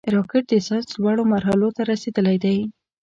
[0.15, 2.57] راکټ د ساینس لوړو مرحلو ته رسېدلی دی